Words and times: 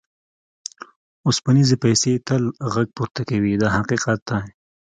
اوسپنیزې 1.27 1.77
پیسې 1.83 2.11
تل 2.27 2.43
غږ 2.73 2.87
پورته 2.95 3.21
کوي 3.29 3.53
دا 3.61 3.67
حقیقت 3.77 4.19
دی. 4.29 4.41